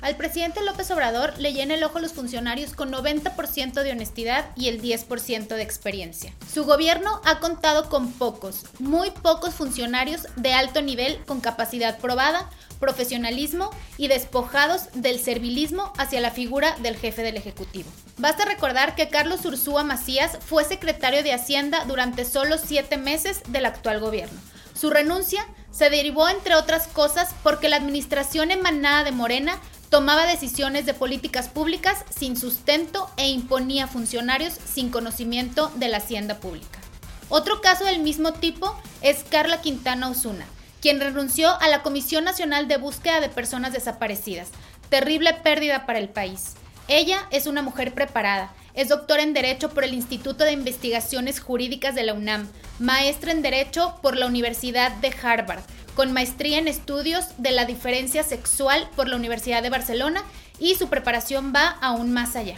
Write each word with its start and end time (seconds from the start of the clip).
Al 0.00 0.16
presidente 0.16 0.62
López 0.62 0.90
Obrador 0.92 1.34
le 1.38 1.52
llena 1.52 1.74
el 1.74 1.82
ojo 1.82 1.98
a 1.98 2.00
los 2.00 2.12
funcionarios 2.12 2.72
con 2.72 2.92
90% 2.92 3.82
de 3.82 3.90
honestidad 3.90 4.46
y 4.54 4.68
el 4.68 4.80
10% 4.80 5.48
de 5.48 5.62
experiencia. 5.62 6.32
Su 6.52 6.64
gobierno 6.64 7.20
ha 7.24 7.40
contado 7.40 7.88
con 7.88 8.12
pocos, 8.12 8.64
muy 8.78 9.10
pocos 9.10 9.54
funcionarios 9.54 10.28
de 10.36 10.52
alto 10.52 10.82
nivel 10.82 11.18
con 11.26 11.40
capacidad 11.40 11.98
probada, 11.98 12.48
profesionalismo 12.78 13.70
y 13.96 14.06
despojados 14.06 14.84
del 14.94 15.18
servilismo 15.18 15.92
hacia 15.98 16.20
la 16.20 16.30
figura 16.30 16.76
del 16.78 16.96
jefe 16.96 17.22
del 17.22 17.36
Ejecutivo. 17.36 17.90
Basta 18.18 18.44
recordar 18.44 18.94
que 18.94 19.08
Carlos 19.08 19.44
Ursúa 19.44 19.82
Macías 19.82 20.38
fue 20.46 20.64
secretario 20.64 21.24
de 21.24 21.32
Hacienda 21.32 21.84
durante 21.86 22.24
solo 22.24 22.56
siete 22.56 22.98
meses 22.98 23.42
del 23.48 23.66
actual 23.66 23.98
gobierno. 23.98 24.38
Su 24.74 24.90
renuncia 24.90 25.44
se 25.72 25.90
derivó, 25.90 26.28
entre 26.28 26.54
otras 26.54 26.86
cosas, 26.86 27.34
porque 27.42 27.68
la 27.68 27.76
administración 27.76 28.52
emanada 28.52 29.02
de 29.02 29.10
Morena 29.10 29.58
tomaba 29.90 30.26
decisiones 30.26 30.86
de 30.86 30.94
políticas 30.94 31.48
públicas 31.48 32.04
sin 32.10 32.36
sustento 32.36 33.10
e 33.16 33.28
imponía 33.28 33.86
funcionarios 33.86 34.54
sin 34.54 34.90
conocimiento 34.90 35.70
de 35.76 35.88
la 35.88 35.98
hacienda 35.98 36.38
pública. 36.38 36.78
Otro 37.28 37.60
caso 37.60 37.84
del 37.84 38.00
mismo 38.00 38.32
tipo 38.32 38.74
es 39.02 39.24
Carla 39.24 39.60
Quintana 39.60 40.08
Osuna, 40.08 40.46
quien 40.80 41.00
renunció 41.00 41.50
a 41.60 41.68
la 41.68 41.82
Comisión 41.82 42.24
Nacional 42.24 42.68
de 42.68 42.76
Búsqueda 42.76 43.20
de 43.20 43.28
Personas 43.28 43.72
Desaparecidas. 43.72 44.48
Terrible 44.88 45.34
pérdida 45.34 45.84
para 45.84 45.98
el 45.98 46.08
país. 46.08 46.54
Ella 46.88 47.26
es 47.30 47.46
una 47.46 47.60
mujer 47.60 47.92
preparada, 47.92 48.50
es 48.72 48.88
doctora 48.88 49.22
en 49.22 49.34
Derecho 49.34 49.68
por 49.70 49.84
el 49.84 49.92
Instituto 49.92 50.44
de 50.44 50.52
Investigaciones 50.52 51.40
Jurídicas 51.40 51.94
de 51.94 52.04
la 52.04 52.14
UNAM, 52.14 52.48
maestra 52.78 53.32
en 53.32 53.42
Derecho 53.42 53.98
por 54.00 54.16
la 54.16 54.26
Universidad 54.26 54.92
de 54.92 55.14
Harvard, 55.22 55.60
con 55.98 56.12
maestría 56.12 56.58
en 56.58 56.68
estudios 56.68 57.24
de 57.38 57.50
la 57.50 57.64
diferencia 57.64 58.22
sexual 58.22 58.88
por 58.94 59.08
la 59.08 59.16
Universidad 59.16 59.64
de 59.64 59.70
Barcelona 59.70 60.22
y 60.60 60.76
su 60.76 60.88
preparación 60.88 61.52
va 61.52 61.70
aún 61.80 62.12
más 62.12 62.36
allá. 62.36 62.54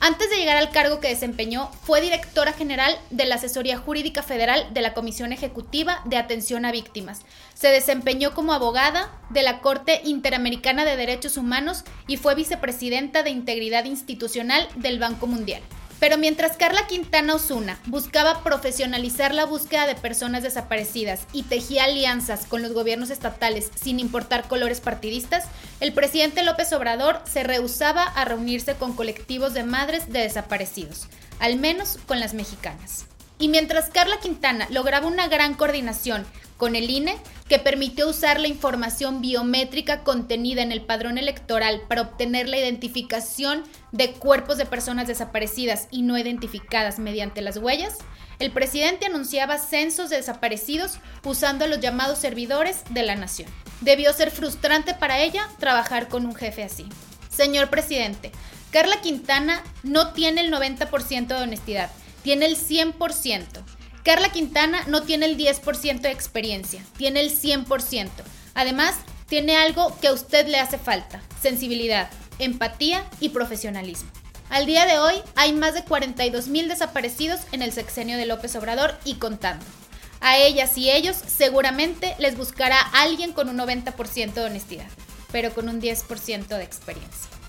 Antes 0.00 0.28
de 0.30 0.36
llegar 0.36 0.56
al 0.56 0.72
cargo 0.72 0.98
que 0.98 1.10
desempeñó, 1.10 1.70
fue 1.84 2.00
directora 2.00 2.52
general 2.52 2.98
de 3.10 3.26
la 3.26 3.36
Asesoría 3.36 3.78
Jurídica 3.78 4.24
Federal 4.24 4.66
de 4.74 4.80
la 4.80 4.94
Comisión 4.94 5.32
Ejecutiva 5.32 6.00
de 6.06 6.16
Atención 6.16 6.64
a 6.64 6.72
Víctimas. 6.72 7.20
Se 7.54 7.68
desempeñó 7.68 8.34
como 8.34 8.52
abogada 8.52 9.16
de 9.28 9.44
la 9.44 9.60
Corte 9.60 10.00
Interamericana 10.02 10.84
de 10.84 10.96
Derechos 10.96 11.36
Humanos 11.36 11.84
y 12.08 12.16
fue 12.16 12.34
vicepresidenta 12.34 13.22
de 13.22 13.30
Integridad 13.30 13.84
Institucional 13.84 14.66
del 14.74 14.98
Banco 14.98 15.28
Mundial. 15.28 15.62
Pero 16.00 16.16
mientras 16.16 16.56
Carla 16.56 16.86
Quintana 16.86 17.34
Osuna 17.34 17.78
buscaba 17.86 18.42
profesionalizar 18.42 19.34
la 19.34 19.44
búsqueda 19.44 19.86
de 19.86 19.94
personas 19.94 20.42
desaparecidas 20.42 21.26
y 21.34 21.42
tejía 21.42 21.84
alianzas 21.84 22.46
con 22.46 22.62
los 22.62 22.72
gobiernos 22.72 23.10
estatales 23.10 23.70
sin 23.74 24.00
importar 24.00 24.48
colores 24.48 24.80
partidistas, 24.80 25.44
el 25.78 25.92
presidente 25.92 26.42
López 26.42 26.72
Obrador 26.72 27.20
se 27.30 27.42
rehusaba 27.42 28.02
a 28.02 28.24
reunirse 28.24 28.74
con 28.74 28.94
colectivos 28.94 29.52
de 29.52 29.62
madres 29.64 30.10
de 30.10 30.20
desaparecidos, 30.20 31.06
al 31.38 31.56
menos 31.56 31.98
con 32.06 32.18
las 32.18 32.32
mexicanas. 32.32 33.04
Y 33.40 33.48
mientras 33.48 33.88
Carla 33.88 34.20
Quintana 34.20 34.68
lograba 34.70 35.06
una 35.06 35.26
gran 35.26 35.54
coordinación 35.54 36.26
con 36.58 36.76
el 36.76 36.90
INE, 36.90 37.16
que 37.48 37.58
permitió 37.58 38.06
usar 38.06 38.38
la 38.38 38.48
información 38.48 39.22
biométrica 39.22 40.04
contenida 40.04 40.60
en 40.62 40.72
el 40.72 40.82
padrón 40.82 41.16
electoral 41.16 41.80
para 41.88 42.02
obtener 42.02 42.50
la 42.50 42.58
identificación 42.58 43.64
de 43.92 44.12
cuerpos 44.12 44.58
de 44.58 44.66
personas 44.66 45.08
desaparecidas 45.08 45.88
y 45.90 46.02
no 46.02 46.18
identificadas 46.18 46.98
mediante 46.98 47.40
las 47.40 47.56
huellas, 47.56 47.96
el 48.38 48.52
presidente 48.52 49.06
anunciaba 49.06 49.56
censos 49.56 50.10
de 50.10 50.16
desaparecidos 50.16 50.98
usando 51.24 51.64
a 51.64 51.68
los 51.68 51.80
llamados 51.80 52.18
servidores 52.18 52.84
de 52.90 53.04
la 53.04 53.16
nación. 53.16 53.48
Debió 53.80 54.12
ser 54.12 54.30
frustrante 54.30 54.92
para 54.92 55.20
ella 55.20 55.48
trabajar 55.58 56.08
con 56.08 56.26
un 56.26 56.34
jefe 56.34 56.62
así. 56.62 56.86
Señor 57.30 57.70
presidente, 57.70 58.32
Carla 58.70 59.00
Quintana 59.00 59.62
no 59.82 60.12
tiene 60.12 60.42
el 60.42 60.52
90% 60.52 61.26
de 61.26 61.42
honestidad, 61.42 61.90
tiene 62.22 62.46
el 62.46 62.56
100%. 62.56 63.44
Carla 64.02 64.30
Quintana 64.30 64.84
no 64.86 65.02
tiene 65.02 65.26
el 65.26 65.36
10% 65.36 66.00
de 66.00 66.10
experiencia, 66.10 66.82
tiene 66.96 67.20
el 67.20 67.30
100%. 67.30 68.08
Además, 68.54 68.94
tiene 69.26 69.56
algo 69.56 69.96
que 70.00 70.08
a 70.08 70.12
usted 70.12 70.46
le 70.48 70.58
hace 70.58 70.78
falta, 70.78 71.22
sensibilidad, 71.40 72.10
empatía 72.38 73.04
y 73.20 73.28
profesionalismo. 73.28 74.10
Al 74.48 74.66
día 74.66 74.86
de 74.86 74.98
hoy 74.98 75.14
hay 75.36 75.52
más 75.52 75.74
de 75.74 75.84
42 75.84 76.48
mil 76.48 76.68
desaparecidos 76.68 77.40
en 77.52 77.62
el 77.62 77.72
sexenio 77.72 78.16
de 78.16 78.26
López 78.26 78.56
Obrador 78.56 78.98
y 79.04 79.14
contando. 79.14 79.64
A 80.20 80.38
ellas 80.38 80.76
y 80.76 80.90
ellos 80.90 81.16
seguramente 81.16 82.16
les 82.18 82.36
buscará 82.36 82.80
alguien 82.80 83.32
con 83.32 83.48
un 83.48 83.58
90% 83.58 84.32
de 84.32 84.44
honestidad, 84.44 84.88
pero 85.30 85.54
con 85.54 85.68
un 85.68 85.80
10% 85.80 86.48
de 86.48 86.64
experiencia. 86.64 87.39